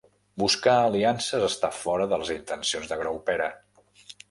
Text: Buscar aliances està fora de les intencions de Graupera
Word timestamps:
Buscar 0.43 0.73
aliances 0.85 1.45
està 1.49 1.71
fora 1.81 2.09
de 2.15 2.21
les 2.23 2.33
intencions 2.39 2.91
de 2.95 3.01
Graupera 3.05 3.53